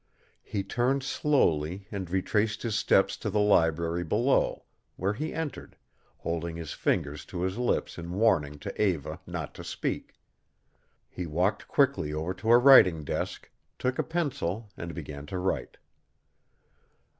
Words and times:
He 0.41 0.63
turned 0.63 1.03
slowly 1.03 1.87
and 1.91 2.09
retraced 2.09 2.63
his 2.63 2.73
steps 2.75 3.15
to 3.17 3.29
the 3.29 3.39
library 3.39 4.03
below, 4.03 4.63
where 4.95 5.13
he 5.13 5.31
entered, 5.31 5.75
holding 6.17 6.55
his 6.55 6.73
fingers 6.73 7.23
to 7.25 7.41
his 7.43 7.59
lips 7.59 7.99
in 7.99 8.09
warning 8.13 8.57
to 8.61 8.81
Eva 8.81 9.19
not 9.27 9.53
to 9.53 9.63
speak. 9.63 10.15
He 11.07 11.27
walked 11.27 11.67
quickly 11.67 12.11
over 12.11 12.33
to 12.33 12.51
a 12.51 12.57
writing 12.57 13.03
desk, 13.03 13.51
took 13.77 13.99
a 13.99 14.03
pencil, 14.03 14.71
and 14.75 14.95
began 14.95 15.27
to 15.27 15.37
write. 15.37 15.77